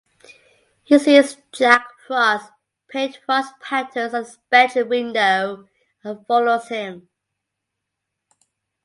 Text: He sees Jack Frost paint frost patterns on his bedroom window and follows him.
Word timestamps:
He 0.81 0.97
sees 0.97 1.37
Jack 1.51 1.87
Frost 2.07 2.51
paint 2.87 3.19
frost 3.23 3.53
patterns 3.59 4.15
on 4.15 4.23
his 4.23 4.39
bedroom 4.49 4.89
window 4.89 5.69
and 6.03 6.25
follows 6.25 6.69
him. 6.69 7.07